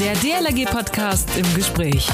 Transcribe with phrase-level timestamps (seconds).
[0.00, 2.08] Der DLRG-Podcast im Gespräch.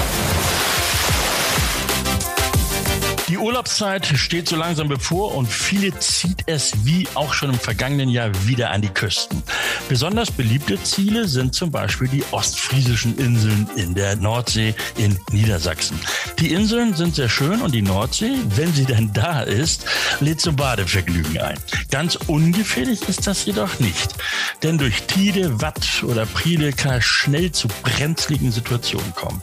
[3.29, 8.09] Die Urlaubszeit steht so langsam bevor und viele zieht es wie auch schon im vergangenen
[8.09, 9.41] Jahr wieder an die Küsten.
[9.89, 15.99] Besonders beliebte Ziele sind zum Beispiel die ostfriesischen Inseln in der Nordsee in Niedersachsen.
[16.39, 19.85] Die Inseln sind sehr schön und die Nordsee, wenn sie denn da ist,
[20.19, 21.57] lädt zum Badevergnügen ein.
[21.89, 24.15] Ganz ungefährlich ist das jedoch nicht.
[24.63, 29.41] Denn durch Tide, Watt oder Prile kann es schnell zu brenzligen Situationen kommen.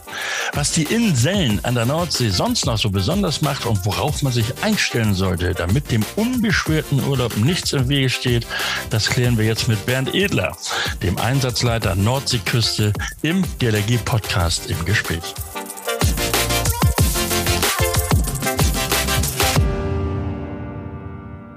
[0.53, 4.63] Was die Inseln an der Nordsee sonst noch so besonders macht und worauf man sich
[4.63, 8.45] einstellen sollte, damit dem unbeschwerten Urlaub nichts im Wege steht,
[8.89, 10.57] das klären wir jetzt mit Bernd Edler,
[11.03, 15.35] dem Einsatzleiter Nordseeküste im DLRG-Podcast im Gespräch.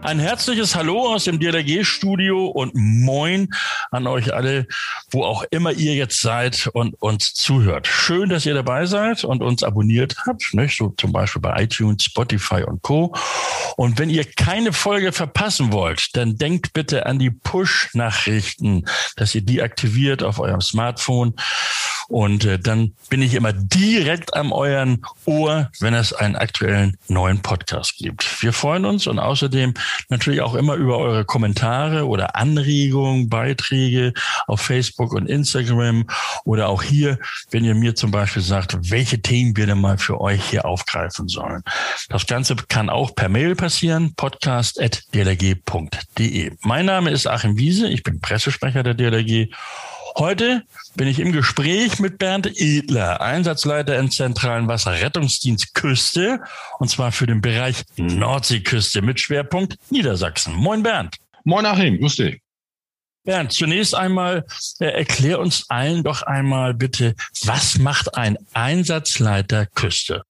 [0.00, 3.48] Ein herzliches Hallo aus dem DLRG-Studio und Moin
[3.90, 4.68] an euch alle,
[5.10, 7.88] wo auch immer ihr jetzt seid und uns zuhört.
[7.88, 10.68] Schön, dass ihr dabei seid und uns abonniert habt, ne?
[10.68, 13.12] so zum Beispiel bei iTunes, Spotify und Co.
[13.76, 18.84] Und wenn ihr keine Folge verpassen wollt, dann denkt bitte an die Push-Nachrichten,
[19.16, 21.34] dass ihr die aktiviert auf eurem Smartphone
[22.08, 27.42] und äh, dann bin ich immer direkt am euren Ohr, wenn es einen aktuellen neuen
[27.42, 28.42] Podcast gibt.
[28.42, 29.74] Wir freuen uns und außerdem
[30.08, 34.14] natürlich auch immer über eure Kommentare oder Anregungen, Beiträge
[34.46, 36.06] auf Facebook und Instagram
[36.44, 37.18] oder auch hier,
[37.50, 41.28] wenn ihr mir zum Beispiel sagt, welche Themen wir denn mal für euch hier aufgreifen
[41.28, 41.62] sollen.
[42.08, 46.52] Das Ganze kann auch per Mail passieren, podcast.dlg.de.
[46.62, 49.50] Mein Name ist Achim Wiese, ich bin Pressesprecher der DLRG
[50.18, 50.64] Heute
[50.96, 56.40] bin ich im Gespräch mit Bernd Edler, Einsatzleiter im zentralen Wasserrettungsdienst Küste,
[56.80, 60.56] und zwar für den Bereich Nordseeküste mit Schwerpunkt Niedersachsen.
[60.56, 61.14] Moin Bernd.
[61.44, 62.42] Moin Achim, grüß dich.
[63.22, 64.44] Bernd, zunächst einmal
[64.80, 70.24] äh, erklär uns allen doch einmal bitte, was macht ein Einsatzleiter Küste?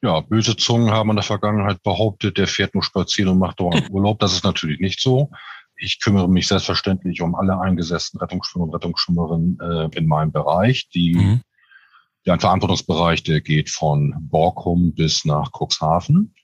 [0.00, 3.88] Ja, böse Zungen haben in der Vergangenheit behauptet, der fährt nur spazieren und macht dauernd
[3.90, 4.20] Urlaub.
[4.20, 5.30] Das ist natürlich nicht so.
[5.76, 10.88] Ich kümmere mich selbstverständlich um alle eingesetzten Rettungsschwimmer und Rettungsschwimmerinnen äh, in meinem Bereich.
[10.90, 11.40] Die, mhm.
[12.26, 16.34] Der Verantwortungsbereich, der geht von Borkum bis nach Cuxhaven.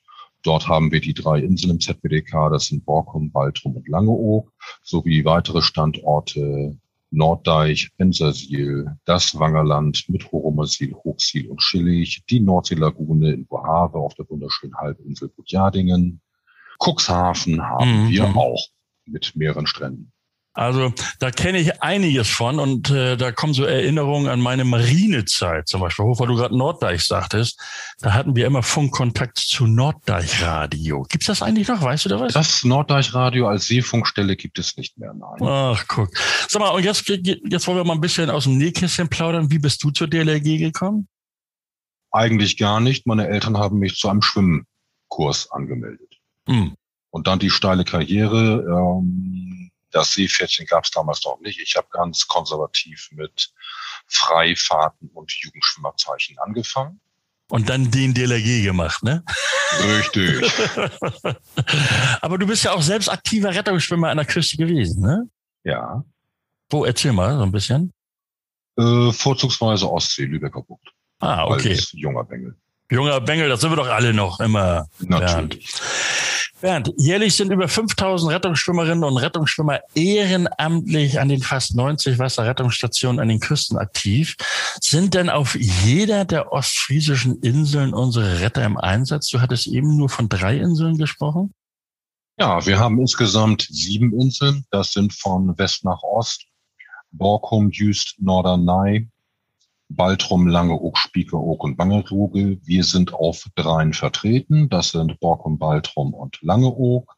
[0.43, 4.53] Dort haben wir die drei Inseln im ZBDK, das sind Borkum, Baltrum und Langeoog,
[4.83, 6.79] sowie weitere Standorte
[7.11, 14.29] Norddeich, Ensersiel, das Wangerland mit Horomersiel, Hochsiel und Schillig, die Nordseelagune in Bohave auf der
[14.29, 16.21] wunderschönen Halbinsel Gutjadingen.
[16.79, 18.09] Cuxhaven haben mhm.
[18.11, 18.69] wir auch
[19.11, 20.13] mit mehreren Stränden.
[20.53, 25.69] Also da kenne ich einiges von und äh, da kommen so Erinnerungen an meine Marinezeit
[25.69, 27.61] zum Beispiel, wo du gerade Norddeich sagtest.
[28.01, 31.07] Da hatten wir immer Funkkontakt zu Norddeichradio.
[31.09, 31.81] Gibt's das eigentlich noch?
[31.81, 32.33] Weißt du da was?
[32.33, 35.39] Das Norddeichradio als Seefunkstelle gibt es nicht mehr, nein.
[35.41, 36.11] Ach, guck.
[36.49, 39.53] Sag mal, und jetzt, jetzt wollen wir mal ein bisschen aus dem Nähkästchen plaudern.
[39.53, 41.07] Wie bist du zur DLRG gekommen?
[42.11, 43.07] Eigentlich gar nicht.
[43.07, 46.17] Meine Eltern haben mich zu einem Schwimmkurs angemeldet.
[46.49, 46.75] Hm.
[47.11, 48.65] Und dann die steile Karriere.
[48.69, 51.61] Ähm, das Seepferdchen gab es damals noch nicht.
[51.61, 53.53] Ich habe ganz konservativ mit
[54.07, 57.01] Freifahrten und Jugendschwimmerzeichen angefangen.
[57.49, 59.25] Und dann den DLRG gemacht, ne?
[59.81, 60.41] Richtig.
[62.21, 65.29] Aber du bist ja auch selbst aktiver Rettungsschwimmer an der Küste gewesen, ne?
[65.65, 66.05] Ja.
[66.69, 67.93] Wo, erzähl mal so ein bisschen.
[68.79, 70.93] Äh, vorzugsweise Ostsee, Lübecker Bucht.
[71.19, 71.73] Ah, okay.
[71.73, 72.57] Als junger Bengel.
[72.89, 74.89] Junger Bengel, das sind wir doch alle noch immer.
[75.01, 75.73] Natürlich.
[75.73, 76.40] Bernd.
[76.61, 83.29] Bernd, jährlich sind über 5000 Rettungsschwimmerinnen und Rettungsschwimmer ehrenamtlich an den fast 90 Wasserrettungsstationen an
[83.29, 84.37] den Küsten aktiv.
[84.81, 89.29] Sind denn auf jeder der ostfriesischen Inseln unsere Retter im Einsatz?
[89.29, 91.53] Du hattest eben nur von drei Inseln gesprochen.
[92.39, 94.65] Ja, wir haben insgesamt sieben Inseln.
[94.71, 96.47] Das sind von West nach Ost.
[97.13, 99.09] Borkum, Jüst, Norderney,
[99.91, 102.59] Baltrum, Langeoog, Spiekeroog und Wangerooge.
[102.63, 104.69] Wir sind auf dreien vertreten.
[104.69, 107.17] Das sind Borkum, Baltrum und Langeoog.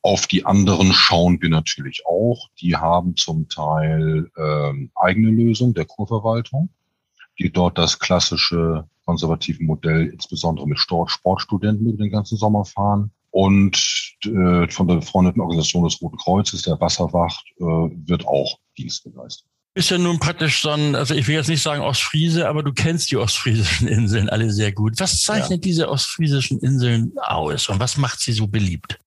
[0.00, 2.48] Auf die anderen schauen wir natürlich auch.
[2.60, 6.70] Die haben zum Teil ähm, eigene Lösungen der Kurverwaltung,
[7.38, 13.12] die dort das klassische konservative Modell insbesondere mit Sportstudenten über den ganzen Sommer fahren.
[13.30, 13.76] Und
[14.24, 19.51] äh, von der befreundeten Organisation des Roten Kreuzes, der Wasserwacht, äh, wird auch Dienst geleistet
[19.74, 22.72] ist ja nun praktisch so ein, also ich will jetzt nicht sagen Ostfriese, aber du
[22.72, 24.94] kennst die ostfriesischen Inseln alle sehr gut.
[24.98, 25.68] Was zeichnet ja.
[25.68, 28.98] diese ostfriesischen Inseln aus und was macht sie so beliebt?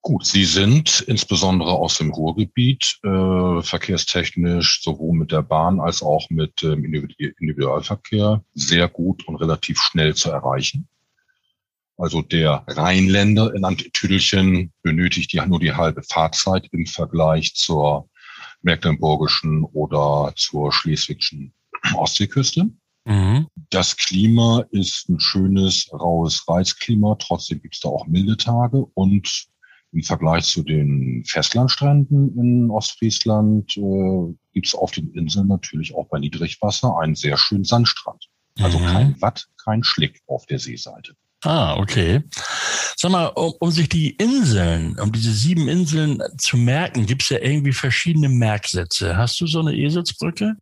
[0.00, 6.30] Gut, sie sind insbesondere aus dem Ruhrgebiet äh, verkehrstechnisch sowohl mit der Bahn als auch
[6.30, 10.88] mit ähm, Individualverkehr sehr gut und relativ schnell zu erreichen.
[11.96, 18.08] Also der Rheinländer in Antüdelchen benötigt ja nur die halbe Fahrzeit im Vergleich zur
[18.62, 21.52] mecklenburgischen oder zur schleswigschen
[21.94, 22.70] Ostseeküste.
[23.04, 23.46] Mhm.
[23.70, 27.16] Das Klima ist ein schönes, raues Reizklima.
[27.18, 29.48] Trotzdem gibt es da auch milde Tage und
[29.92, 36.08] im Vergleich zu den Festlandstränden in Ostfriesland äh, gibt es auf den Inseln natürlich auch
[36.08, 38.28] bei Niedrigwasser einen sehr schönen Sandstrand.
[38.60, 38.84] Also mhm.
[38.84, 41.14] kein Watt, kein Schlick auf der Seeseite.
[41.44, 42.22] Ah, okay.
[42.96, 47.28] Sag mal, um, um sich die Inseln, um diese sieben Inseln zu merken, gibt es
[47.28, 49.16] ja irgendwie verschiedene Merksätze.
[49.16, 50.56] Hast du so eine Eselsbrücke?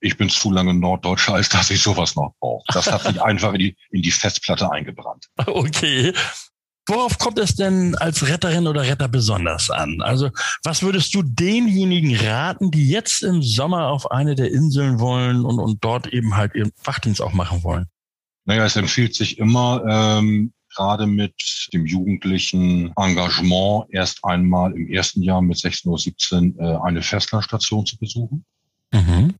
[0.00, 2.64] Ich bin zu lange Norddeutscher, als dass ich sowas noch brauche.
[2.68, 5.26] Das hat sich einfach in die, in die Festplatte eingebrannt.
[5.46, 6.12] Okay.
[6.86, 10.00] Worauf kommt es denn als Retterin oder Retter besonders an?
[10.00, 10.30] Also,
[10.64, 15.58] was würdest du denjenigen raten, die jetzt im Sommer auf eine der Inseln wollen und,
[15.58, 17.86] und dort eben halt ihren Wachdienst auch machen wollen?
[18.48, 25.22] Naja, es empfiehlt sich immer, ähm, gerade mit dem jugendlichen Engagement erst einmal im ersten
[25.22, 28.44] Jahr mit 16 oder 17 äh, eine Festlandstation zu besuchen.
[28.92, 29.34] Mhm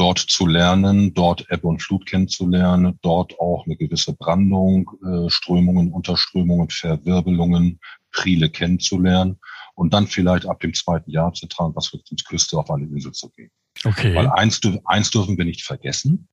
[0.00, 5.92] dort zu lernen, dort Ebbe und Flut kennenzulernen, dort auch eine gewisse Brandung, äh, Strömungen,
[5.92, 9.38] Unterströmungen, Verwirbelungen, Priele kennenzulernen
[9.74, 12.86] und dann vielleicht ab dem zweiten Jahr zu tragen, was wird ins Küste auf eine
[12.86, 13.50] Insel zu gehen.
[13.84, 14.14] Okay.
[14.14, 16.28] Weil eins, eins dürfen wir nicht vergessen.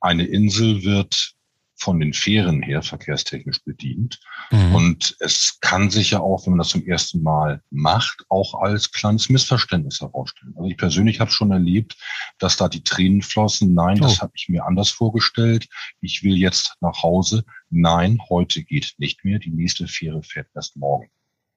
[0.00, 1.34] Eine Insel wird
[1.78, 4.18] von den Fähren her verkehrstechnisch bedient.
[4.50, 4.74] Mhm.
[4.74, 8.90] Und es kann sich ja auch, wenn man das zum ersten Mal macht, auch als
[8.90, 10.54] kleines Missverständnis herausstellen.
[10.56, 11.96] Also ich persönlich habe schon erlebt,
[12.38, 13.74] dass da die Tränen flossen.
[13.74, 14.04] Nein, oh.
[14.04, 15.68] das habe ich mir anders vorgestellt.
[16.00, 17.44] Ich will jetzt nach Hause.
[17.70, 19.38] Nein, heute geht nicht mehr.
[19.38, 21.08] Die nächste Fähre fährt erst morgen.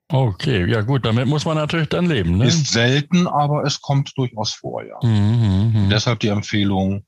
[0.09, 2.38] Okay, ja gut, damit muss man natürlich dann leben.
[2.38, 2.47] Ne?
[2.47, 5.00] Ist selten, aber es kommt durchaus vor, ja.
[5.01, 5.89] Mhm, mh.
[5.89, 7.06] Deshalb die Empfehlung,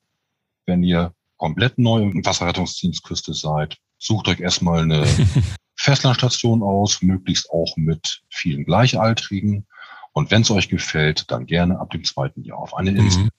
[0.66, 1.14] wenn ihr
[1.44, 5.06] komplett neu im Wasserrettungsdienstküste seid, sucht euch erstmal eine
[5.76, 9.68] Festlandstation aus, möglichst auch mit vielen Gleichaltrigen.
[10.14, 13.24] Und wenn es euch gefällt, dann gerne ab dem zweiten Jahr auf eine Insel.
[13.24, 13.30] Mhm.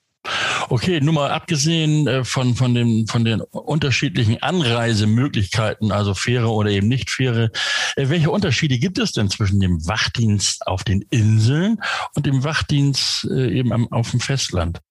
[0.69, 6.69] Okay, nur mal abgesehen äh, von, von, den, von den unterschiedlichen Anreisemöglichkeiten, also Fähre oder
[6.69, 7.53] eben nicht Fähre,
[7.97, 11.79] äh, welche Unterschiede gibt es denn zwischen dem Wachdienst auf den Inseln
[12.15, 14.83] und dem Wachdienst äh, eben auf dem Festland?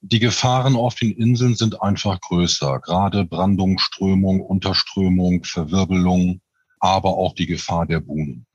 [0.00, 2.80] Die Gefahren auf den Inseln sind einfach größer.
[2.80, 6.40] Gerade Brandung, Strömung, Unterströmung, Verwirbelung,
[6.78, 8.46] aber auch die Gefahr der Buhnen.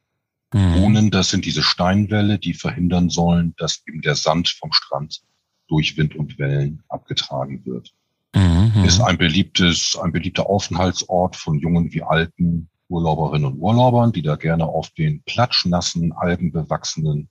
[0.54, 0.74] Mhm.
[0.74, 5.22] Buhnen, das sind diese Steinwälle, die verhindern sollen, dass eben der Sand vom Strand
[5.68, 7.94] durch Wind und Wellen abgetragen wird.
[8.34, 8.86] Mhm.
[8.86, 14.36] Ist ein beliebtes, ein beliebter Aufenthaltsort von jungen wie alten Urlauberinnen und Urlaubern, die da
[14.36, 17.30] gerne auf den platschnassen, algenbewachsenen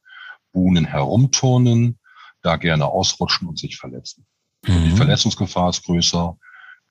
[0.53, 1.99] Buhnen herumturnen
[2.43, 4.27] da gerne ausrutschen und sich verletzen.
[4.67, 4.85] Mhm.
[4.85, 6.37] Die Verletzungsgefahr ist größer.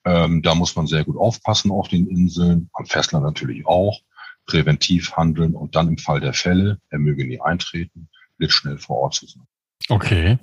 [0.04, 4.00] Ähm, da muss man sehr gut aufpassen auf den Inseln, am Festland natürlich auch,
[4.46, 9.14] präventiv handeln und dann im Fall der Fälle, er möge nie eintreten, blitzschnell vor Ort
[9.14, 9.46] zu sein.
[9.88, 10.38] Okay.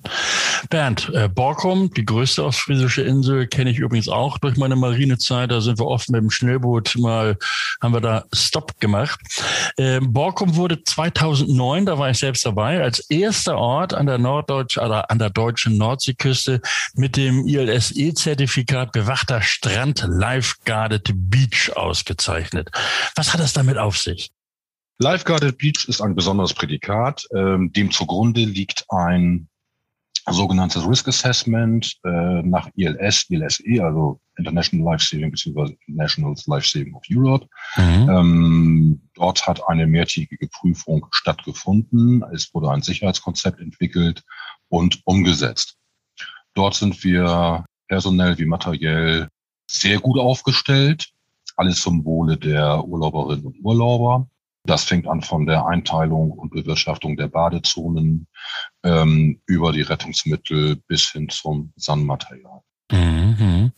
[0.69, 5.51] Bernd, äh, Borkum, die größte ostfriesische Insel, kenne ich übrigens auch durch meine Marinezeit.
[5.51, 7.37] Da sind wir oft mit dem Schnellboot mal,
[7.81, 9.19] haben wir da Stopp gemacht.
[9.77, 14.83] Äh, Borkum wurde 2009, da war ich selbst dabei, als erster Ort an der norddeutschen
[14.83, 16.61] oder an der deutschen Nordseeküste
[16.95, 22.69] mit dem ILSE-Zertifikat bewachter Strand Lifeguarded Beach ausgezeichnet.
[23.15, 24.31] Was hat das damit auf sich?
[25.01, 27.25] Lifeguarded Beach ist ein besonderes Prädikat.
[27.33, 29.47] Ähm, dem zugrunde liegt ein
[30.29, 35.75] sogenanntes Risk Assessment äh, nach ILS, ILSE, also International Life Saving bzw.
[35.87, 37.47] National Life Saving of Europe.
[37.77, 38.09] Mhm.
[38.09, 42.23] Ähm, dort hat eine mehrtägige Prüfung stattgefunden.
[42.33, 44.23] Es wurde ein Sicherheitskonzept entwickelt
[44.67, 45.77] und umgesetzt.
[46.55, 49.29] Dort sind wir personell wie materiell
[49.71, 51.09] sehr gut aufgestellt.
[51.55, 54.27] Alles zum Wohle der Urlauberinnen und Urlauber.
[54.63, 58.27] Das fängt an von der Einteilung und Bewirtschaftung der Badezonen
[58.83, 62.61] ähm, über die Rettungsmittel bis hin zum Sandmaterial.
[62.91, 63.71] Mhm.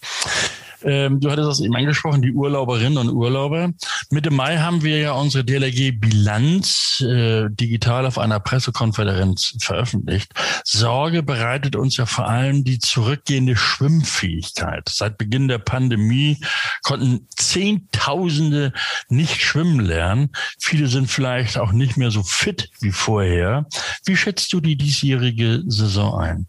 [0.84, 3.72] Ähm, du hattest das eben angesprochen, die Urlauberinnen und Urlauber.
[4.10, 10.34] Mitte Mai haben wir ja unsere DLRG-Bilanz äh, digital auf einer Pressekonferenz veröffentlicht.
[10.63, 14.89] Sorge bereitet uns ja vor allem die zurückgehende Schwimmfähigkeit.
[14.89, 16.39] Seit Beginn der Pandemie
[16.84, 18.74] konnten Zehntausende
[19.10, 20.30] nicht schwimmen lernen.
[20.60, 23.68] Viele sind vielleicht auch nicht mehr so fit wie vorher.
[24.06, 26.48] Wie schätzt du die diesjährige Saison ein?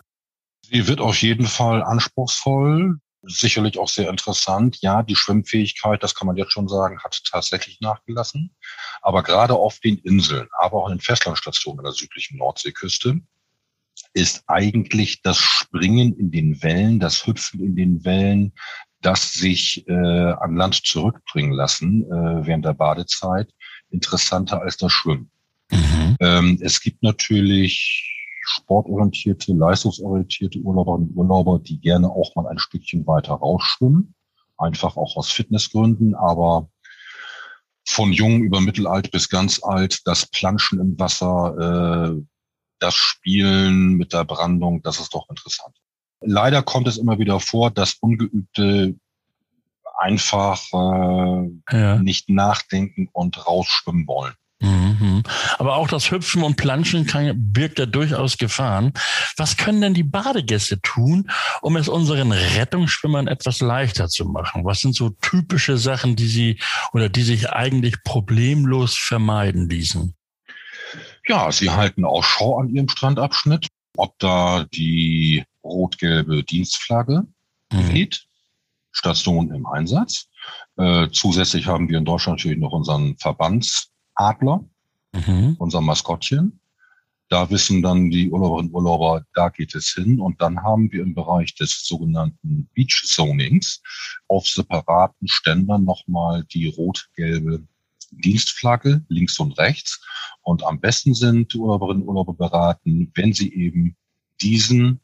[0.72, 4.78] Sie wird auf jeden Fall anspruchsvoll sicherlich auch sehr interessant.
[4.80, 8.54] Ja, die Schwimmfähigkeit, das kann man jetzt schon sagen, hat tatsächlich nachgelassen.
[9.00, 13.20] Aber gerade auf den Inseln, aber auch in den Festlandstationen an der südlichen Nordseeküste
[14.14, 18.52] ist eigentlich das Springen in den Wellen, das Hüpfen in den Wellen,
[19.00, 23.52] das sich äh, an Land zurückbringen lassen äh, während der Badezeit
[23.90, 25.30] interessanter als das Schwimmen.
[25.70, 26.16] Mhm.
[26.20, 28.11] Ähm, es gibt natürlich
[28.42, 34.14] sportorientierte, leistungsorientierte Urlauberinnen und Urlauber, die gerne auch mal ein Stückchen weiter rausschwimmen.
[34.58, 36.68] Einfach auch aus Fitnessgründen, aber
[37.86, 42.22] von jung über mittelalt bis ganz alt, das Planschen im Wasser, äh,
[42.78, 45.76] das Spielen mit der Brandung, das ist doch interessant.
[46.20, 48.96] Leider kommt es immer wieder vor, dass Ungeübte
[49.98, 51.98] einfach äh, ja.
[51.98, 54.34] nicht nachdenken und rausschwimmen wollen.
[54.62, 55.24] Mhm.
[55.58, 58.92] Aber auch das Hüpfen und Planschen kann, birgt ja durchaus Gefahren.
[59.36, 64.64] Was können denn die Badegäste tun, um es unseren Rettungsschwimmern etwas leichter zu machen?
[64.64, 66.58] Was sind so typische Sachen, die sie
[66.92, 70.14] oder die sich eigentlich problemlos vermeiden ließen?
[71.26, 73.66] Ja, sie halten Ausschau an ihrem Strandabschnitt,
[73.96, 77.26] ob da die rot-gelbe Dienstflagge
[77.72, 77.92] mhm.
[77.92, 78.26] weht,
[78.92, 80.28] Station im Einsatz.
[80.76, 83.16] Äh, zusätzlich haben wir in Deutschland natürlich noch unseren
[84.16, 84.64] Verbandsadler,
[85.12, 85.56] mhm.
[85.58, 86.60] unser Maskottchen.
[87.28, 90.20] Da wissen dann die Urlauberinnen und Urlauber, da geht es hin.
[90.20, 93.80] Und dann haben wir im Bereich des sogenannten Beach Zonings
[94.28, 97.66] auf separaten Ständern nochmal die rot-gelbe
[98.10, 100.04] Dienstflagge links und rechts.
[100.42, 103.96] Und am besten sind die Urlauberinnen und Urlauber beraten, wenn sie eben
[104.42, 105.00] diesen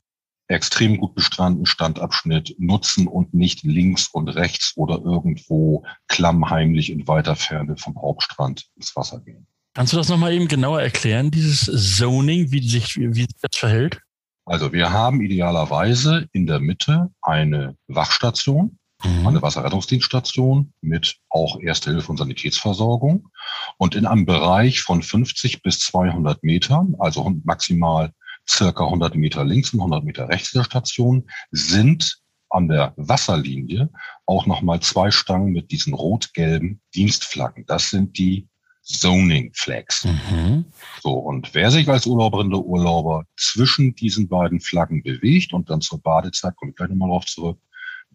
[0.48, 7.36] extrem gut bestrandeten Standabschnitt nutzen und nicht links und rechts oder irgendwo klammheimlich in weiter
[7.36, 9.46] Ferne vom Hauptstrand ins Wasser gehen.
[9.74, 14.00] Kannst du das nochmal eben genauer erklären, dieses Zoning, wie sich, wie sich das verhält?
[14.44, 19.26] Also wir haben idealerweise in der Mitte eine Wachstation, mhm.
[19.26, 23.28] eine Wasserrettungsdienststation mit auch Erste Hilfe und Sanitätsversorgung.
[23.76, 28.12] Und in einem Bereich von 50 bis 200 Metern, also maximal
[28.48, 32.18] circa 100 Meter links und 100 Meter rechts der Station sind
[32.50, 33.90] an der Wasserlinie
[34.26, 37.66] auch nochmal zwei Stangen mit diesen rot-gelben Dienstflaggen.
[37.66, 38.48] Das sind die
[38.82, 40.04] Zoning Flags.
[40.04, 40.64] Mhm.
[41.02, 45.82] So, und wer sich als Urlauberin oder Urlauber zwischen diesen beiden Flaggen bewegt und dann
[45.82, 47.60] zur Badezeit, komme ich gleich nochmal drauf zurück,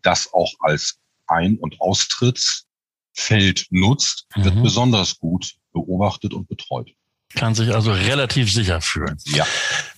[0.01, 4.45] das auch als Ein- und Austrittsfeld nutzt, mhm.
[4.45, 6.91] wird besonders gut beobachtet und betreut.
[7.35, 9.17] Kann sich also relativ sicher fühlen.
[9.25, 9.45] Ja.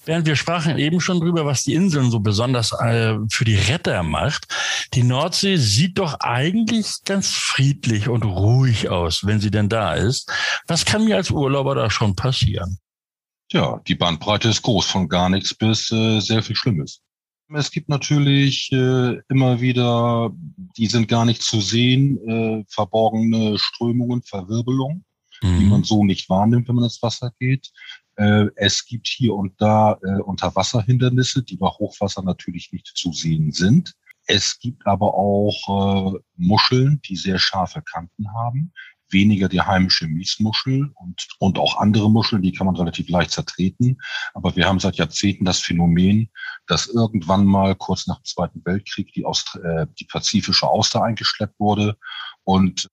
[0.05, 4.03] Während wir sprachen eben schon drüber, was die Inseln so besonders äh, für die Retter
[4.03, 4.47] macht.
[4.93, 10.31] Die Nordsee sieht doch eigentlich ganz friedlich und ruhig aus, wenn sie denn da ist.
[10.67, 12.77] Was kann mir als Urlauber da schon passieren?
[13.51, 17.01] Ja, die Bandbreite ist groß, von gar nichts bis äh, sehr viel Schlimmes.
[17.53, 20.31] Es gibt natürlich äh, immer wieder,
[20.77, 25.05] die sind gar nicht zu sehen, äh, verborgene Strömungen, Verwirbelungen
[25.41, 25.59] mhm.
[25.59, 27.71] die man so nicht wahrnimmt, wenn man ins Wasser geht.
[28.17, 33.51] Äh, es gibt hier und da äh, Unterwasserhindernisse, die bei Hochwasser natürlich nicht zu sehen
[33.51, 33.93] sind.
[34.27, 38.73] Es gibt aber auch äh, Muscheln, die sehr scharfe Kanten haben.
[39.09, 43.99] Weniger die heimische Miesmuschel und, und auch andere Muscheln, die kann man relativ leicht zertreten.
[44.33, 46.31] Aber wir haben seit Jahrzehnten das Phänomen,
[46.65, 51.59] dass irgendwann mal kurz nach dem Zweiten Weltkrieg die, Aust äh, die pazifische Auster eingeschleppt
[51.59, 51.97] wurde
[52.43, 52.89] und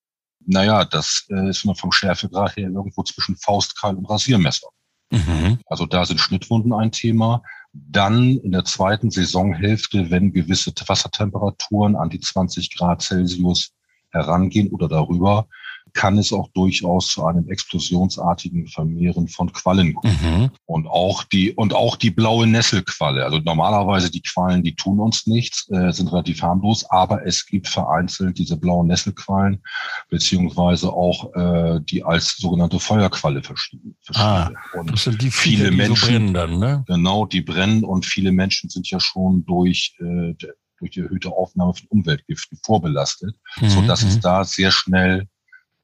[0.46, 4.68] naja, das äh, ist man vom Schärfegrad her irgendwo zwischen Faustkeil und Rasiermesser.
[5.12, 5.59] Mhm.
[5.66, 7.42] Also da sind Schnittwunden ein Thema.
[7.73, 13.73] Dann in der zweiten Saisonhälfte, wenn gewisse Wassertemperaturen an die 20 Grad Celsius
[14.11, 15.47] herangehen oder darüber,
[15.92, 20.18] kann es auch durchaus zu einem explosionsartigen Vermehren von Quallen kommen.
[20.22, 20.50] Mhm.
[20.64, 23.24] Und auch die, und auch die blaue Nesselqualle.
[23.24, 27.68] Also normalerweise die Quallen, die tun uns nichts, äh, sind relativ harmlos, aber es gibt
[27.68, 29.62] vereinzelt diese blauen Nesselquallen,
[30.08, 33.96] beziehungsweise auch äh, die als sogenannte Feuerqualle verschieden.
[34.14, 36.84] Ah, und das sind die viele, viele Menschen, die so brennen dann, ne?
[36.86, 40.34] Genau, die brennen und viele Menschen sind ja schon durch äh,
[40.82, 43.68] durch die erhöhte Aufnahme von Umweltgiften vorbelastet, mhm.
[43.68, 44.20] so dass es mhm.
[44.22, 45.28] da sehr schnell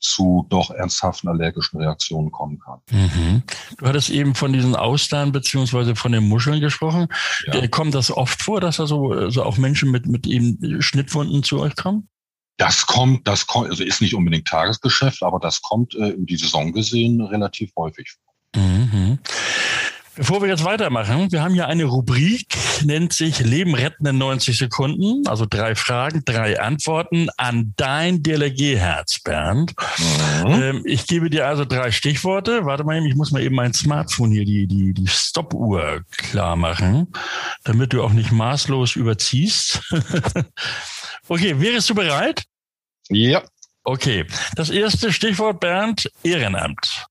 [0.01, 2.81] zu doch ernsthaften allergischen Reaktionen kommen kann.
[2.91, 3.43] Mhm.
[3.79, 7.09] Du hattest eben von diesen Austern beziehungsweise von den Muscheln gesprochen.
[7.47, 7.55] Ja.
[7.55, 11.43] Äh, kommt das oft vor, dass da so, also auch Menschen mit, mit eben Schnittwunden
[11.43, 12.09] zu euch kommen?
[12.59, 16.37] Das kommt, das kommt, also ist nicht unbedingt Tagesgeschäft, aber das kommt äh, über die
[16.37, 18.63] Saison gesehen relativ häufig vor.
[18.63, 19.19] Mhm.
[20.19, 22.49] Bevor wir jetzt weitermachen, wir haben hier eine Rubrik,
[22.85, 25.25] nennt sich Leben retten in 90 Sekunden.
[25.29, 29.75] Also drei Fragen, drei Antworten an dein DLRG-Herz, Bernd.
[30.45, 30.53] Mhm.
[30.61, 32.65] Ähm, ich gebe dir also drei Stichworte.
[32.65, 37.07] Warte mal, ich muss mal eben mein Smartphone hier, die, die, die Stoppuhr klar machen,
[37.63, 39.83] damit du auch nicht maßlos überziehst.
[41.29, 42.43] okay, wärst du bereit?
[43.09, 43.45] Ja.
[43.85, 47.07] Okay, das erste Stichwort, Bernd, Ehrenamt.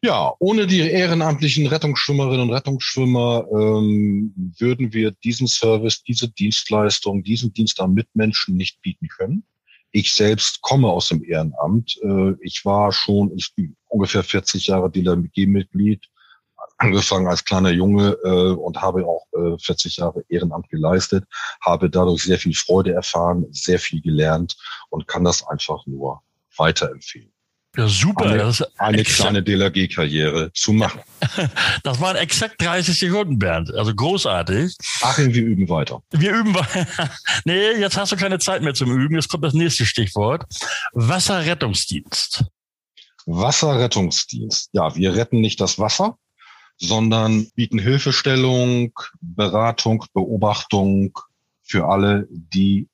[0.00, 7.52] Ja, ohne die ehrenamtlichen Rettungsschwimmerinnen und Rettungsschwimmer ähm, würden wir diesen Service, diese Dienstleistung, diesen
[7.52, 9.44] Dienst am Mitmenschen nicht bieten können.
[9.90, 11.98] Ich selbst komme aus dem Ehrenamt.
[12.02, 16.06] Äh, ich war schon ich bin ungefähr 40 Jahre DLRG-Mitglied,
[16.76, 21.24] angefangen als kleiner Junge äh, und habe auch äh, 40 Jahre Ehrenamt geleistet,
[21.60, 24.56] habe dadurch sehr viel Freude erfahren, sehr viel gelernt
[24.90, 26.22] und kann das einfach nur
[26.56, 27.32] weiterempfehlen.
[27.76, 28.26] Ja, super.
[28.26, 31.00] Eine, das ist eine kleine DLRG-Karriere zu machen.
[31.82, 33.72] Das waren exakt 30 Sekunden, Bernd.
[33.74, 34.76] Also großartig.
[35.00, 36.02] Achim, wir üben weiter.
[36.10, 36.86] Wir üben weiter.
[37.44, 39.14] nee, jetzt hast du keine Zeit mehr zum Üben.
[39.14, 40.44] Jetzt kommt das nächste Stichwort.
[40.92, 42.44] Wasserrettungsdienst.
[43.26, 44.70] Wasserrettungsdienst.
[44.72, 46.16] Ja, wir retten nicht das Wasser,
[46.78, 51.16] sondern bieten Hilfestellung, Beratung, Beobachtung
[51.62, 52.88] für alle, die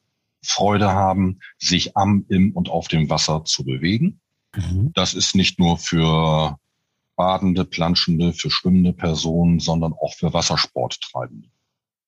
[0.45, 4.21] Freude haben, sich am, im und auf dem Wasser zu bewegen.
[4.57, 4.93] Mhm.
[4.95, 6.59] Das ist nicht nur für
[7.17, 11.49] badende, planschende, für schwimmende Personen, sondern auch für Wassersporttreibende.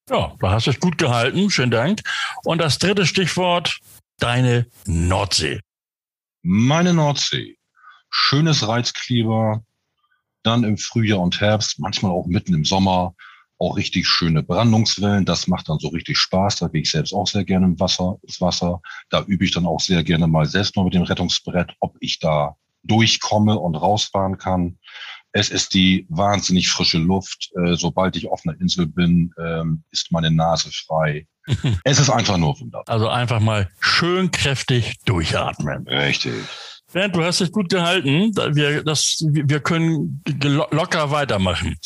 [0.09, 1.51] Ja, da hast du es gut gehalten.
[1.51, 2.03] Schönen Dank.
[2.45, 3.81] Und das dritte Stichwort,
[4.19, 5.61] deine Nordsee.
[6.43, 7.59] Meine Nordsee.
[8.09, 9.63] Schönes Reizklima,
[10.43, 13.15] dann im Frühjahr und Herbst, manchmal auch mitten im Sommer,
[13.59, 15.25] auch richtig schöne Brandungswellen.
[15.25, 16.57] Das macht dann so richtig Spaß.
[16.57, 18.81] Da gehe ich selbst auch sehr gerne im Wasser, ins Wasser.
[19.11, 22.19] Da übe ich dann auch sehr gerne mal selbst mal mit dem Rettungsbrett, ob ich
[22.19, 24.79] da durchkomme und rausfahren kann.
[25.33, 27.51] Es ist die wahnsinnig frische Luft.
[27.57, 31.27] Äh, sobald ich auf einer Insel bin, ähm, ist meine Nase frei.
[31.85, 32.93] es ist einfach nur wunderbar.
[32.93, 35.87] Also einfach mal schön kräftig durchatmen.
[35.89, 36.35] Richtig.
[36.97, 38.35] Bernd, du hast dich gut gehalten.
[38.55, 40.23] Wir, das, wir können
[40.71, 41.77] locker weitermachen.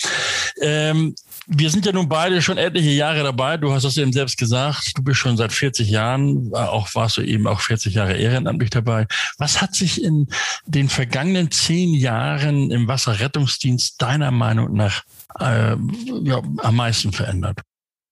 [0.62, 1.16] Ähm,
[1.52, 3.56] wir sind ja nun beide schon etliche Jahre dabei.
[3.56, 4.96] Du hast es eben selbst gesagt.
[4.96, 9.08] Du bist schon seit 40 Jahren, auch warst du eben auch 40 Jahre ehrenamtlich dabei.
[9.36, 10.28] Was hat sich in
[10.66, 15.02] den vergangenen zehn Jahren im Wasserrettungsdienst deiner Meinung nach
[15.40, 15.74] äh,
[16.22, 17.60] ja, am meisten verändert?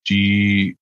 [0.09, 0.77] Die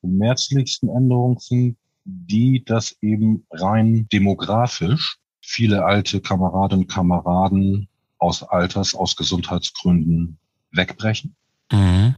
[0.00, 7.86] schmerzlichsten Änderungen sind die, dass eben rein demografisch viele alte Kameradinnen und Kameraden
[8.16, 10.38] aus Alters, aus Gesundheitsgründen
[10.70, 11.36] wegbrechen.
[11.72, 12.14] Mhm.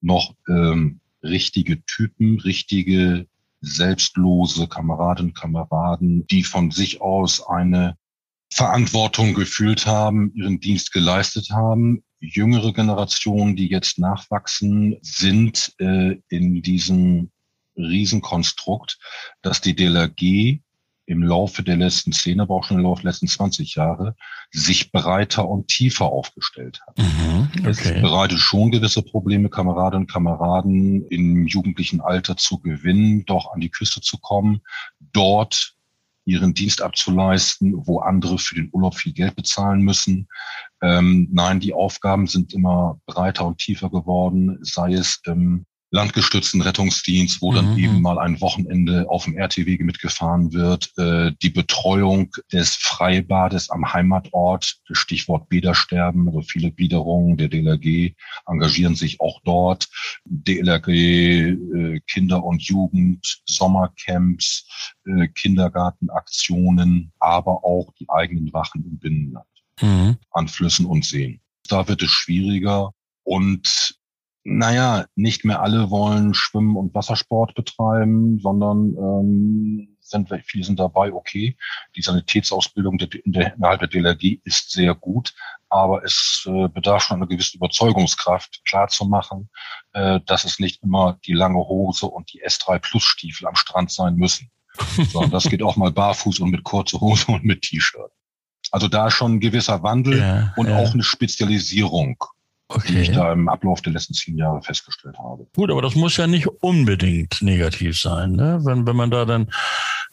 [0.00, 3.26] Noch ähm, richtige Typen, richtige
[3.60, 7.96] selbstlose Kameradinnen und Kameraden, die von sich aus eine
[8.52, 12.02] Verantwortung gefühlt haben, ihren Dienst geleistet haben.
[12.20, 17.30] Jüngere Generationen, die jetzt nachwachsen, sind äh, in diesem
[17.76, 18.98] Riesenkonstrukt,
[19.40, 20.60] dass die DLRG
[21.12, 24.16] im Laufe der letzten zehn, aber auch schon im Laufe der letzten 20 Jahre
[24.50, 26.98] sich breiter und tiefer aufgestellt hat.
[26.98, 27.70] Mhm, okay.
[27.70, 33.60] Es bereitet schon gewisse Probleme, Kameradinnen und Kameraden im jugendlichen Alter zu gewinnen, doch an
[33.60, 34.62] die Küste zu kommen,
[35.12, 35.74] dort
[36.24, 40.28] ihren Dienst abzuleisten, wo andere für den Urlaub viel Geld bezahlen müssen.
[40.80, 47.42] Ähm, nein, die Aufgaben sind immer breiter und tiefer geworden, sei es im landgestützten Rettungsdienst,
[47.42, 47.78] wo dann mhm.
[47.78, 53.92] eben mal ein Wochenende auf dem RTW mitgefahren wird, äh, die Betreuung des Freibades am
[53.92, 58.14] Heimatort, Stichwort Bädersterben, also viele Gliederungen der DLRG
[58.46, 59.88] engagieren sich auch dort,
[60.24, 64.66] DLRG äh, Kinder und Jugend, Sommercamps,
[65.04, 69.46] äh, Kindergartenaktionen, aber auch die eigenen Wachen im Binnenland
[69.82, 70.16] mhm.
[70.30, 71.40] an Flüssen und Seen.
[71.68, 72.92] Da wird es schwieriger
[73.24, 73.94] und
[74.44, 81.12] naja, nicht mehr alle wollen Schwimmen und Wassersport betreiben, sondern ähm, sind viele sind dabei,
[81.12, 81.56] okay,
[81.96, 85.34] die Sanitätsausbildung der, der, innerhalb der DLRG ist sehr gut,
[85.68, 89.48] aber es äh, bedarf schon einer gewissen Überzeugungskraft, klarzumachen,
[89.92, 93.90] äh, dass es nicht immer die lange Hose und die S3 Plus Stiefel am Strand
[93.90, 94.50] sein müssen.
[95.12, 98.10] sondern das geht auch mal barfuß und mit kurzer Hose und mit T-Shirt.
[98.70, 100.78] Also da schon ein gewisser Wandel ja, und ja.
[100.78, 102.16] auch eine Spezialisierung
[102.74, 102.92] okay.
[102.92, 105.46] die ich da im Ablauf der letzten zehn Jahre festgestellt habe.
[105.54, 108.60] Gut, aber das muss ja nicht unbedingt negativ sein, ne?
[108.64, 109.50] wenn, wenn man da dann,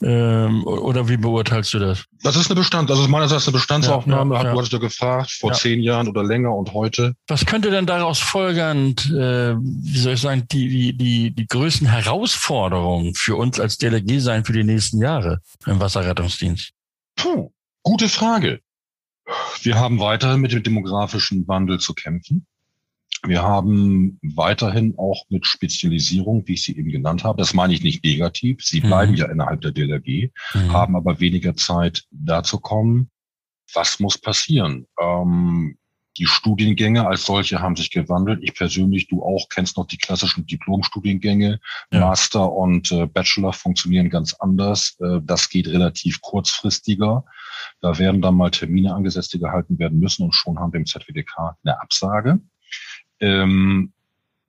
[0.02, 2.06] ähm, oder wie beurteilst du das?
[2.24, 4.52] Das ist eine Bestand, das ist meinerseits eine Bestandsaufnahme, ja, ja, ja.
[4.54, 5.58] du hattest ja gefragt, vor ja.
[5.58, 7.16] zehn Jahren oder länger und heute.
[7.28, 11.88] Was könnte denn daraus folgernd, äh, wie soll ich sagen, die, die, die, die größten
[11.88, 16.72] Herausforderungen für uns als DLG sein für die nächsten Jahre im Wasserrettungsdienst?
[17.16, 17.52] Puh,
[17.84, 18.62] gute Frage.
[19.62, 22.48] Wir haben weiterhin mit dem demografischen Wandel zu kämpfen.
[23.24, 27.84] Wir haben weiterhin auch mit Spezialisierung, wie ich sie eben genannt habe, das meine ich
[27.84, 28.88] nicht negativ, sie mhm.
[28.88, 30.74] bleiben ja innerhalb der DLRG, mhm.
[30.74, 33.10] haben aber weniger Zeit da zu kommen.
[33.74, 34.88] Was muss passieren?
[35.00, 35.78] Ähm,
[36.20, 38.40] die Studiengänge als solche haben sich gewandelt.
[38.44, 41.60] Ich persönlich, du auch, kennst noch die klassischen Diplomstudiengänge.
[41.92, 42.00] Ja.
[42.00, 44.98] Master und äh, Bachelor funktionieren ganz anders.
[45.00, 47.24] Äh, das geht relativ kurzfristiger.
[47.80, 50.86] Da werden dann mal Termine angesetzt, die gehalten werden müssen und schon haben wir im
[50.86, 52.42] ZWDK eine Absage.
[53.20, 53.94] Ähm,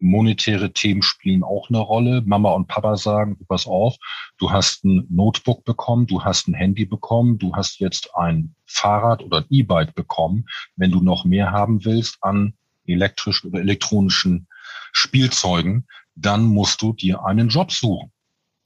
[0.01, 2.23] monetäre Themen spielen auch eine Rolle.
[2.25, 3.97] Mama und Papa sagen, pass auf,
[4.39, 9.23] du hast ein Notebook bekommen, du hast ein Handy bekommen, du hast jetzt ein Fahrrad
[9.23, 10.47] oder ein E-Bike bekommen.
[10.77, 12.55] Wenn du noch mehr haben willst an
[12.87, 14.49] elektrischen oder elektronischen
[14.93, 18.11] Spielzeugen, dann musst du dir einen Job suchen.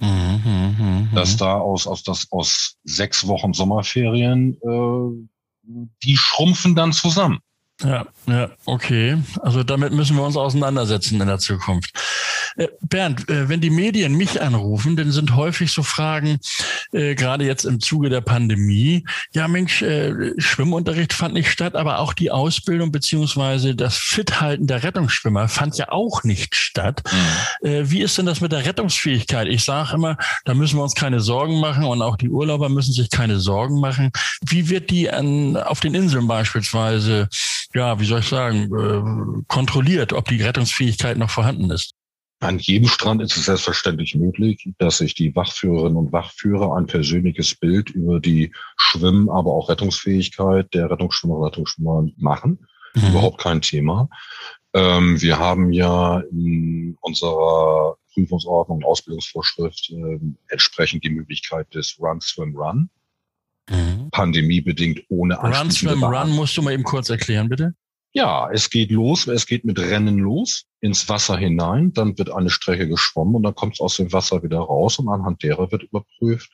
[0.00, 1.08] Mhm, mh, mh.
[1.14, 7.40] Dass da aus, aus, das, aus sechs Wochen Sommerferien, äh, die schrumpfen dann zusammen.
[7.82, 9.18] Ja, ja, okay.
[9.40, 11.92] Also damit müssen wir uns auseinandersetzen in der Zukunft.
[12.56, 16.38] Äh, Bernd, äh, wenn die Medien mich anrufen, dann sind häufig so Fragen,
[16.92, 21.98] äh, gerade jetzt im Zuge der Pandemie, ja Mensch, äh, Schwimmunterricht fand nicht statt, aber
[21.98, 27.02] auch die Ausbildung beziehungsweise das Fithalten der Rettungsschwimmer fand ja auch nicht statt.
[27.10, 27.66] Mhm.
[27.68, 29.48] Äh, wie ist denn das mit der Rettungsfähigkeit?
[29.48, 32.92] Ich sage immer, da müssen wir uns keine Sorgen machen und auch die Urlauber müssen
[32.92, 34.12] sich keine Sorgen machen.
[34.46, 37.28] Wie wird die an, auf den Inseln beispielsweise
[37.74, 41.94] ja, wie soll ich sagen, äh, kontrolliert, ob die Rettungsfähigkeit noch vorhanden ist.
[42.40, 47.54] An jedem Strand ist es selbstverständlich möglich, dass sich die Wachführerinnen und Wachführer ein persönliches
[47.54, 52.66] Bild über die Schwimm-, aber auch Rettungsfähigkeit der Rettungsschwimmer und Rettungsschwimmer machen.
[52.94, 53.08] Mhm.
[53.08, 54.08] Überhaupt kein Thema.
[54.74, 62.20] Ähm, wir haben ja in unserer Prüfungsordnung und Ausbildungsvorschrift äh, entsprechend die Möglichkeit des Run,
[62.20, 62.90] Swim, Run.
[63.70, 63.93] Mhm.
[64.14, 67.74] Pandemiebedingt ohne Run, Swim, Run musst du mal eben kurz erklären, bitte.
[68.12, 72.48] Ja, es geht los, es geht mit Rennen los, ins Wasser hinein, dann wird eine
[72.48, 75.83] Strecke geschwommen und dann kommt es aus dem Wasser wieder raus und anhand derer wird
[75.83, 76.53] überprüft,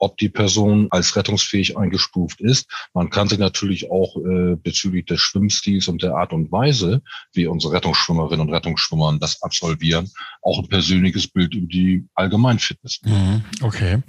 [0.00, 2.68] ob die Person als rettungsfähig eingestuft ist.
[2.94, 7.46] Man kann sich natürlich auch äh, bezüglich des Schwimmstils und der Art und Weise, wie
[7.46, 10.10] unsere Rettungsschwimmerinnen und Rettungsschwimmer das absolvieren,
[10.42, 13.00] auch ein persönliches Bild über die Allgemeinfitness.
[13.04, 14.02] Mhm, okay.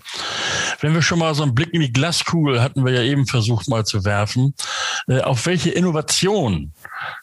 [0.80, 3.68] Wenn wir schon mal so einen Blick in die Glaskugel hatten wir ja eben versucht
[3.68, 4.56] mal zu werfen,
[5.08, 6.74] äh, auf welche Innovation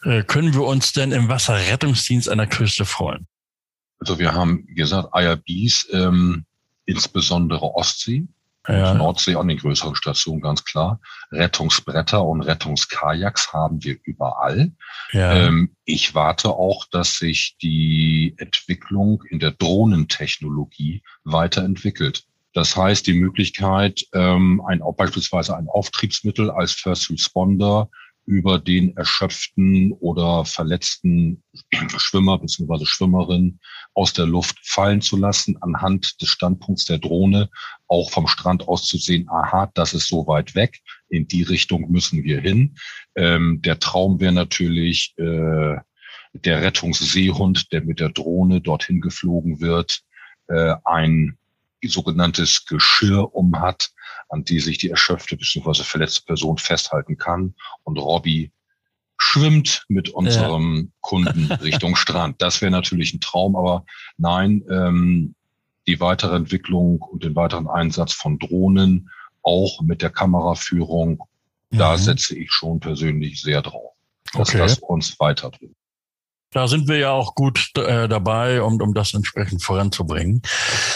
[0.03, 3.27] äh, können wir uns denn im Wasserrettungsdienst an der Küste freuen?
[3.99, 6.45] Also wir haben wie gesagt IRBs, ähm,
[6.85, 8.27] insbesondere Ostsee,
[8.67, 8.93] ja.
[8.93, 10.99] Nordsee an den größeren Stationen ganz klar.
[11.31, 14.71] Rettungsbretter und Rettungskajaks haben wir überall.
[15.11, 15.33] Ja.
[15.33, 22.25] Ähm, ich warte auch, dass sich die Entwicklung in der Drohnentechnologie weiterentwickelt.
[22.53, 27.89] Das heißt, die Möglichkeit, ähm, ein, beispielsweise ein Auftriebsmittel als First Responder
[28.29, 31.43] über den erschöpften oder verletzten
[31.97, 32.85] Schwimmer bzw.
[32.85, 33.59] Schwimmerin
[33.95, 37.49] aus der Luft fallen zu lassen, anhand des Standpunkts der Drohne
[37.87, 41.89] auch vom Strand aus zu sehen, aha, das ist so weit weg, in die Richtung
[41.89, 42.75] müssen wir hin.
[43.15, 45.77] Ähm, der Traum wäre natürlich äh,
[46.33, 50.01] der Rettungsseehund, der mit der Drohne dorthin geflogen wird,
[50.49, 51.39] äh, ein
[51.87, 53.91] sogenanntes Geschirr um hat,
[54.29, 55.83] an die sich die erschöpfte bzw.
[55.83, 57.55] verletzte Person festhalten kann.
[57.83, 58.51] Und Robbie
[59.17, 60.91] schwimmt mit unserem ja.
[61.01, 62.41] Kunden Richtung Strand.
[62.41, 63.85] Das wäre natürlich ein Traum, aber
[64.17, 65.35] nein, ähm,
[65.87, 69.09] die weitere Entwicklung und den weiteren Einsatz von Drohnen,
[69.41, 71.23] auch mit der Kameraführung,
[71.69, 71.77] mhm.
[71.77, 73.93] da setze ich schon persönlich sehr drauf,
[74.33, 74.59] dass okay.
[74.59, 75.75] das uns weiterbringt.
[76.51, 80.41] Da sind wir ja auch gut äh, dabei, um, um das entsprechend voranzubringen.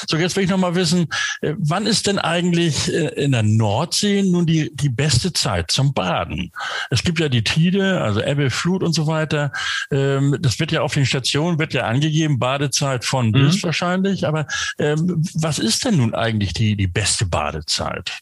[0.10, 1.08] So, jetzt will ich noch mal wissen,
[1.42, 5.94] äh, wann ist denn eigentlich äh, in der Nordsee nun die, die beste Zeit zum
[5.94, 6.52] Baden?
[6.90, 9.52] Es gibt ja die Tide, also Ebbe, Flut und so weiter.
[9.92, 13.34] Ähm, das wird ja auf den Stationen, wird ja angegeben, Badezeit von mhm.
[13.34, 14.26] bis wahrscheinlich.
[14.26, 14.48] Aber
[14.80, 18.22] ähm, was ist denn nun eigentlich die, die beste Badezeit?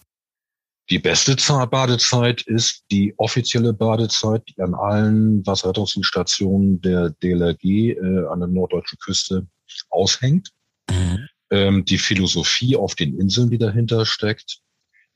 [0.92, 8.42] Die beste Badezeit ist die offizielle Badezeit, die an allen Wasserrettungsstationen der DLRG äh, an
[8.42, 9.48] der norddeutschen Küste
[9.90, 10.50] aushängt.
[10.90, 11.30] Mhm.
[11.50, 14.60] Ähm, die Philosophie auf den Inseln, die dahinter steckt,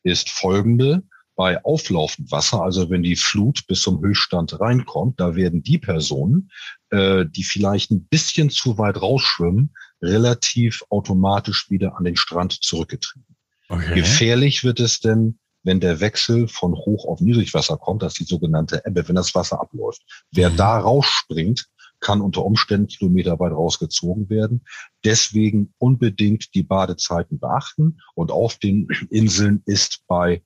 [0.04, 1.04] ist folgende.
[1.36, 6.52] Bei auflaufendem Wasser, also wenn die Flut bis zum Höchststand reinkommt, da werden die Personen,
[6.92, 13.36] äh, die vielleicht ein bisschen zu weit rausschwimmen, relativ automatisch wieder an den Strand zurückgetrieben.
[13.68, 13.96] Okay.
[13.96, 18.34] Gefährlich wird es denn, wenn der Wechsel von Hoch auf Niedrigwasser kommt, das ist die
[18.34, 20.04] sogenannte Ebbe, wenn das Wasser abläuft.
[20.32, 20.58] Wer mhm.
[20.58, 21.68] da rausspringt,
[22.00, 24.66] kann unter Umständen kilometerweit rausgezogen werden.
[25.04, 28.00] Deswegen unbedingt die Badezeiten beachten.
[28.14, 30.44] Und auf den Inseln ist bei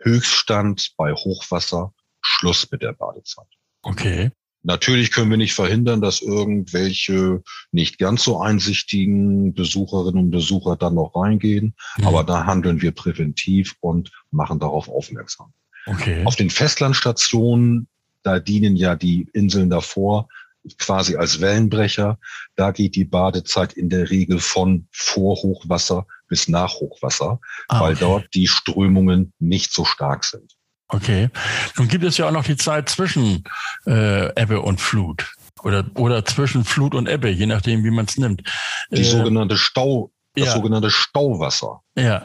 [0.00, 3.46] Höchststand, bei Hochwasser Schluss mit der Badezeit.
[3.82, 4.30] Okay.
[4.68, 10.94] Natürlich können wir nicht verhindern, dass irgendwelche nicht ganz so einsichtigen Besucherinnen und Besucher dann
[10.94, 11.74] noch reingehen.
[11.96, 12.06] Mhm.
[12.06, 15.54] Aber da handeln wir präventiv und machen darauf aufmerksam.
[15.86, 16.22] Okay.
[16.26, 17.88] Auf den Festlandstationen,
[18.22, 20.28] da dienen ja die Inseln davor
[20.76, 22.18] quasi als Wellenbrecher.
[22.54, 28.46] Da geht die Badezeit in der Regel von Vorhochwasser bis Nachhochwasser, ah, weil dort die
[28.46, 30.57] Strömungen nicht so stark sind.
[30.88, 31.28] Okay.
[31.76, 33.44] Nun gibt es ja auch noch die Zeit zwischen
[33.86, 35.34] äh, Ebbe und Flut.
[35.62, 38.42] Oder, oder zwischen Flut und Ebbe, je nachdem, wie man es nimmt.
[38.90, 40.52] Die äh, sogenannte Stau, das ja.
[40.54, 41.80] sogenannte Stauwasser.
[41.96, 42.24] Ja.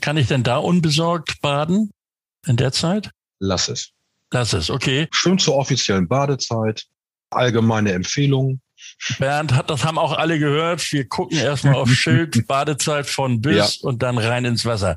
[0.00, 1.90] Kann ich denn da unbesorgt baden
[2.46, 3.10] in der Zeit?
[3.38, 3.90] Lass es.
[4.30, 5.08] Lass es, okay.
[5.12, 6.84] Schön zur offiziellen Badezeit.
[7.30, 8.60] Allgemeine Empfehlung.
[9.18, 10.92] Bernd, hat, das haben auch alle gehört.
[10.92, 13.88] Wir gucken erstmal auf Schild, Badezeit von bis ja.
[13.88, 14.96] und dann rein ins Wasser.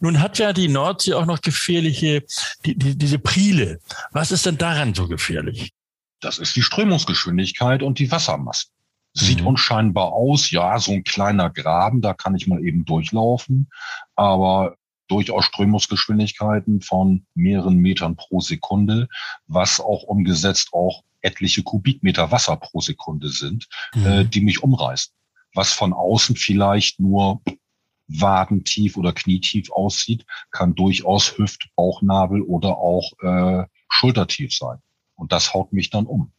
[0.00, 2.24] Nun hat ja die Nordsee auch noch gefährliche,
[2.64, 3.80] die, die, diese Priele.
[4.12, 5.72] Was ist denn daran so gefährlich?
[6.20, 8.66] Das ist die Strömungsgeschwindigkeit und die Wassermasse.
[9.12, 9.48] Sieht mhm.
[9.48, 13.68] unscheinbar aus, ja, so ein kleiner Graben, da kann ich mal eben durchlaufen,
[14.14, 14.76] aber
[15.10, 19.08] durchaus Strömungsgeschwindigkeiten von mehreren Metern pro Sekunde,
[19.46, 24.06] was auch umgesetzt auch etliche Kubikmeter Wasser pro Sekunde sind, mhm.
[24.06, 25.12] äh, die mich umreißen.
[25.54, 27.42] Was von außen vielleicht nur
[28.06, 34.78] wadentief oder knietief aussieht, kann durchaus Hüft, Bauchnabel oder auch äh, Schultertief sein.
[35.14, 36.32] Und das haut mich dann um.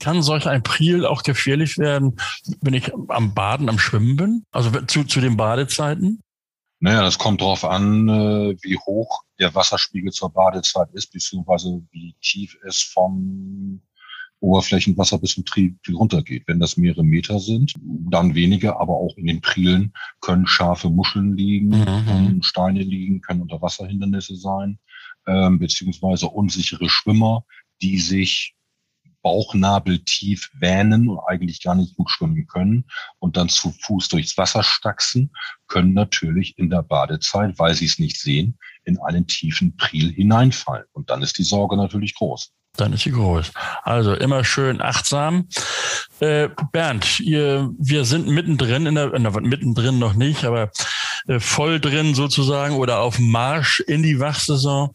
[0.00, 2.16] Kann solch ein Priel auch gefährlich werden,
[2.60, 4.44] wenn ich am Baden, am Schwimmen bin?
[4.50, 6.20] Also zu, zu den Badezeiten?
[6.80, 12.14] Naja, das kommt darauf an, äh, wie hoch der Wasserspiegel zur Badezeit ist, beziehungsweise wie
[12.20, 13.80] tief es vom
[14.40, 16.44] Oberflächenwasser bis zum Trieb runtergeht.
[16.46, 21.36] Wenn das mehrere Meter sind, dann weniger, aber auch in den Prielen können scharfe Muscheln
[21.36, 22.42] liegen, mhm.
[22.42, 24.78] Steine liegen, können Unterwasserhindernisse sein,
[25.26, 27.44] ähm, beziehungsweise unsichere Schwimmer,
[27.80, 28.54] die sich
[29.24, 32.84] bauchnabeltief wähnen und eigentlich gar nicht gut schwimmen können
[33.18, 35.32] und dann zu Fuß durchs Wasser stachsen,
[35.66, 40.84] können natürlich in der Badezeit, weil sie es nicht sehen, in einen tiefen Priel hineinfallen.
[40.92, 42.52] Und dann ist die Sorge natürlich groß.
[42.76, 43.52] Dann ist sie groß.
[43.82, 45.48] Also immer schön achtsam.
[46.20, 50.70] Äh, Bernd, ihr, wir sind mittendrin, in der, in der, mittendrin noch nicht, aber
[51.28, 54.94] äh, voll drin sozusagen oder auf Marsch in die Wachsaison.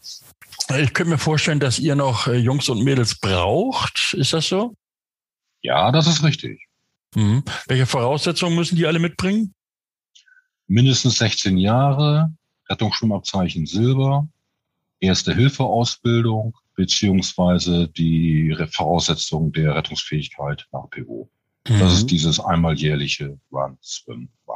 [0.77, 4.13] Ich könnte mir vorstellen, dass ihr noch äh, Jungs und Mädels braucht.
[4.13, 4.75] Ist das so?
[5.61, 6.67] Ja, das ist richtig.
[7.15, 7.43] Mhm.
[7.67, 9.53] Welche Voraussetzungen müssen die alle mitbringen?
[10.67, 12.31] Mindestens 16 Jahre,
[12.69, 14.27] Rettungsschwimmabzeichen Silber,
[14.99, 21.29] Erste-Hilfe-Ausbildung beziehungsweise die Voraussetzung der Rettungsfähigkeit nach PO.
[21.67, 21.79] Mhm.
[21.79, 23.77] Das ist dieses einmal jährliche Run,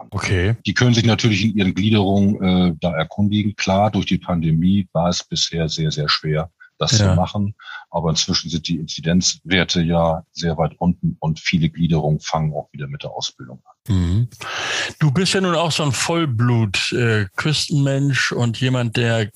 [0.03, 0.09] Run.
[0.11, 0.55] Okay.
[0.65, 3.55] Die können sich natürlich in ihren Gliederungen äh, da erkundigen.
[3.55, 6.51] Klar, durch die Pandemie war es bisher sehr, sehr schwer,
[6.83, 7.09] das ja.
[7.09, 7.55] zu machen.
[7.89, 12.87] Aber inzwischen sind die Inzidenzwerte ja sehr weit unten und viele Gliederungen fangen auch wieder
[12.87, 13.73] mit der Ausbildung an.
[13.87, 14.27] Mhm.
[14.99, 19.29] Du bist ja nun auch so ein Vollblut-Küstenmensch äh, und jemand, der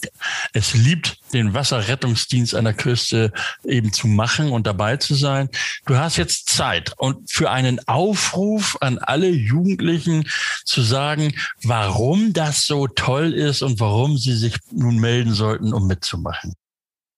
[0.54, 3.34] es liebt, den Wasserrettungsdienst an der Küste
[3.66, 5.50] eben zu machen und dabei zu sein.
[5.86, 10.28] Du hast jetzt Zeit und für einen Aufruf an alle Jugendlichen
[10.64, 11.34] zu sagen,
[11.64, 16.54] warum das so toll ist und warum sie sich nun melden sollten, um mitzumachen.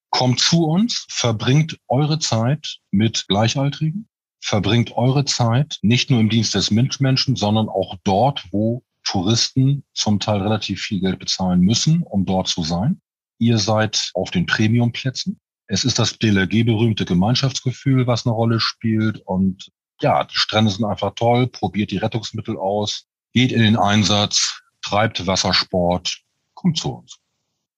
[0.09, 4.07] Kommt zu uns, verbringt eure Zeit mit Gleichaltrigen,
[4.41, 10.19] verbringt eure Zeit nicht nur im Dienst des Menschen, sondern auch dort, wo Touristen zum
[10.19, 13.01] Teil relativ viel Geld bezahlen müssen, um dort zu sein.
[13.39, 15.39] Ihr seid auf den Premiumplätzen.
[15.67, 19.19] Es ist das DLRG-berühmte Gemeinschaftsgefühl, was eine Rolle spielt.
[19.25, 19.69] Und
[20.01, 21.47] ja, die Strände sind einfach toll.
[21.47, 23.05] Probiert die Rettungsmittel aus.
[23.33, 24.61] Geht in den Einsatz.
[24.81, 26.21] Treibt Wassersport.
[26.53, 27.17] Kommt zu uns.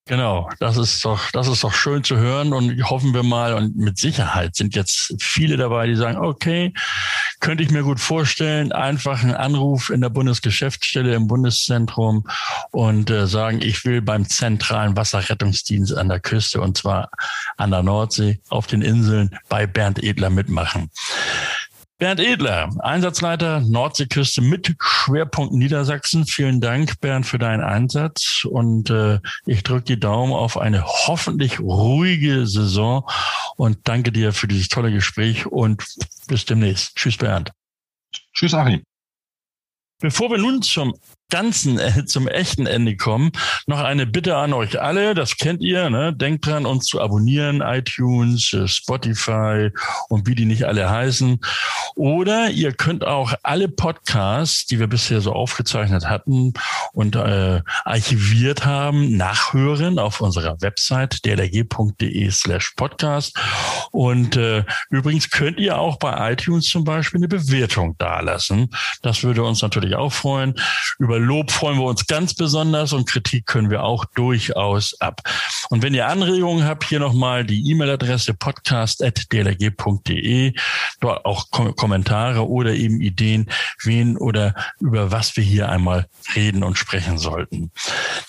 [0.06, 3.78] Genau, das ist doch, das ist doch schön zu hören und hoffen wir mal und
[3.78, 6.74] mit Sicherheit sind jetzt viele dabei, die sagen, okay,
[7.40, 12.28] könnte ich mir gut vorstellen, einfach einen Anruf in der Bundesgeschäftsstelle im Bundeszentrum
[12.72, 17.12] und äh, sagen, ich will beim zentralen Wasserrettungsdienst an der Küste und zwar
[17.58, 20.90] an der Nordsee auf den Inseln bei Bernd Edler mitmachen.
[22.02, 26.26] Bernd Edler, Einsatzleiter Nordseeküste mit Schwerpunkt Niedersachsen.
[26.26, 28.44] Vielen Dank, Bernd, für deinen Einsatz.
[28.44, 33.08] Und äh, ich drücke die Daumen auf eine hoffentlich ruhige Saison
[33.56, 35.86] und danke dir für dieses tolle Gespräch und
[36.28, 36.96] bis demnächst.
[36.96, 37.52] Tschüss, Bernd.
[38.34, 38.82] Tschüss, Achim.
[40.00, 40.96] Bevor wir nun zum
[41.32, 43.32] ganzen, äh, zum echten Ende kommen,
[43.66, 45.16] noch eine Bitte an euch alle.
[45.16, 45.90] Das kennt ihr.
[45.90, 46.14] Ne?
[46.14, 49.70] Denkt dran, uns zu abonnieren, iTunes, äh, Spotify
[50.10, 51.40] und wie die nicht alle heißen.
[51.96, 56.54] Oder ihr könnt auch alle Podcasts, die wir bisher so aufgezeichnet hatten
[56.94, 63.38] und äh, archiviert haben, nachhören auf unserer Website dlg.de slash podcast.
[63.92, 68.70] Und äh, übrigens könnt ihr auch bei iTunes zum Beispiel eine Bewertung dalassen.
[69.02, 70.56] Das würde uns natürlich auch freuen.
[71.00, 75.22] Über Lob freuen wir uns ganz besonders und Kritik können wir auch durchaus ab.
[75.70, 80.54] Und wenn ihr Anregungen habt, hier nochmal die E-Mail-Adresse podcast.dlg.de.
[81.00, 83.50] Dort auch Kom Kommentare oder eben Ideen,
[83.84, 87.72] wen oder über was wir hier einmal reden und sprechen sollten.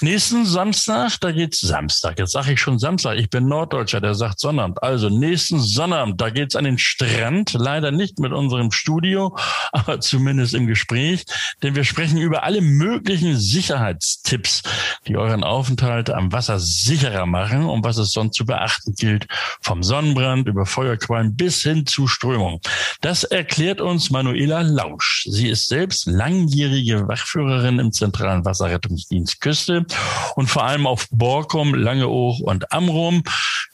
[0.01, 2.19] Nächsten Samstag, da geht's Samstag.
[2.19, 3.19] Jetzt sage ich schon Samstag.
[3.19, 4.83] Ich bin Norddeutscher, der sagt Sonnabend.
[4.83, 7.55] Also nächsten Sonnabend, da geht's an den Strand.
[7.55, 9.37] Leider nicht mit unserem Studio,
[9.73, 11.25] aber zumindest im Gespräch.
[11.63, 14.63] Denn wir sprechen über alle möglichen Sicherheitstipps,
[15.07, 19.27] die euren Aufenthalt am Wasser sicherer machen und was es sonst zu beachten gilt.
[19.61, 22.61] Vom Sonnenbrand über Feuerquallen bis hin zu Strömung.
[23.01, 25.27] Das erklärt uns Manuela Lausch.
[25.31, 29.87] Sie ist selbst langjährige Wachführerin im Zentralen Wasserrettungsdienst Küste
[30.35, 33.23] und vor allem auf Borkum, Langeoog und Amrum.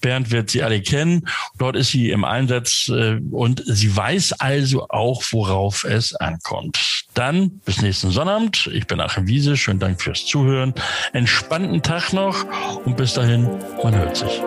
[0.01, 1.29] Bernd wird sie alle kennen.
[1.57, 7.07] Dort ist sie im Einsatz äh, und sie weiß also auch, worauf es ankommt.
[7.15, 8.69] Dann bis nächsten Sonnabend.
[8.73, 9.57] Ich bin Achim Wiese.
[9.57, 10.75] Schönen Dank fürs Zuhören.
[11.13, 12.45] Entspannten Tag noch
[12.85, 13.49] und bis dahin,
[13.83, 14.43] man hört sich.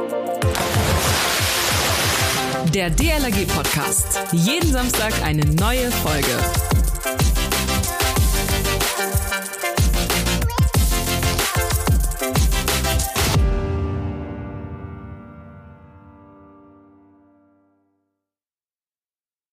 [2.73, 4.21] Der DLRG Podcast.
[4.31, 6.37] Jeden Samstag eine neue Folge.